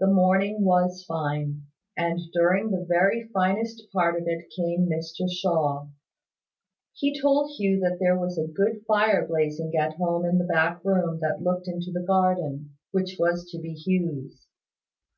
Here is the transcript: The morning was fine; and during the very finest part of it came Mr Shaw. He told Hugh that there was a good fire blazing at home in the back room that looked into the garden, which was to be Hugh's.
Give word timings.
The 0.00 0.06
morning 0.06 0.66
was 0.66 1.02
fine; 1.08 1.62
and 1.96 2.20
during 2.34 2.68
the 2.70 2.84
very 2.86 3.26
finest 3.32 3.90
part 3.90 4.20
of 4.20 4.28
it 4.28 4.50
came 4.54 4.86
Mr 4.86 5.26
Shaw. 5.32 5.86
He 6.92 7.18
told 7.18 7.52
Hugh 7.52 7.80
that 7.80 8.00
there 8.00 8.18
was 8.18 8.36
a 8.36 8.46
good 8.52 8.84
fire 8.86 9.26
blazing 9.26 9.74
at 9.76 9.94
home 9.94 10.26
in 10.26 10.36
the 10.36 10.44
back 10.44 10.84
room 10.84 11.20
that 11.20 11.40
looked 11.42 11.68
into 11.68 11.90
the 11.90 12.04
garden, 12.06 12.76
which 12.90 13.16
was 13.18 13.50
to 13.50 13.58
be 13.58 13.72
Hugh's. 13.72 14.46